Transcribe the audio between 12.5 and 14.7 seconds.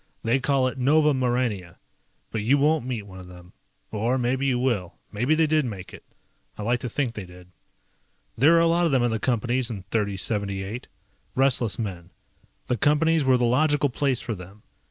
The Companies were the logical place for them.